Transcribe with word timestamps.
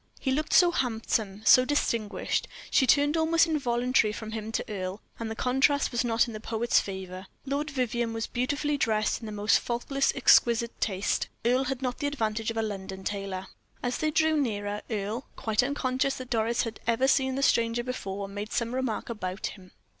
He 0.19 0.31
looked 0.31 0.53
so 0.53 0.71
handsome, 0.71 1.43
so 1.45 1.63
distinguished; 1.63 2.47
she 2.71 2.87
turned 2.87 3.15
almost 3.15 3.45
involuntarily 3.45 4.11
from 4.11 4.31
him 4.31 4.51
to 4.53 4.65
Earle, 4.67 4.99
and 5.19 5.29
the 5.29 5.35
contrast 5.35 5.91
was 5.91 6.03
not 6.03 6.25
in 6.25 6.33
the 6.33 6.39
poet's 6.39 6.79
favor. 6.79 7.27
Lord 7.45 7.69
Vivianne 7.69 8.11
was 8.11 8.25
beautifully 8.25 8.77
dressed 8.79 9.19
in 9.19 9.27
the 9.27 9.31
most 9.31 9.59
faultless 9.59 10.09
and 10.09 10.17
exquisite 10.17 10.81
taste. 10.81 11.27
Earle 11.45 11.65
had 11.65 11.83
not 11.83 11.99
the 11.99 12.07
advantage 12.07 12.49
of 12.49 12.57
a 12.57 12.63
London 12.63 13.03
tailor. 13.03 13.45
As 13.83 13.99
they 13.99 14.09
drew 14.09 14.35
nearer, 14.35 14.81
Earle, 14.89 15.27
quite 15.35 15.61
unconscious 15.61 16.15
that 16.15 16.31
Doris 16.31 16.63
had 16.63 16.79
ever 16.87 17.07
seen 17.07 17.35
the 17.35 17.43
stranger 17.43 17.83
before, 17.83 18.27
made 18.27 18.51
some 18.51 18.73
remark 18.73 19.07
about 19.07 19.45
him. 19.45 19.71